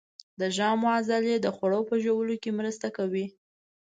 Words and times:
د 0.39 0.41
ژامو 0.55 0.87
عضلې 0.97 1.35
د 1.41 1.47
خوړو 1.55 1.81
په 1.89 1.95
ژوولو 2.03 2.35
کې 2.43 2.57
مرسته 2.59 2.87
کوي. 2.97 3.25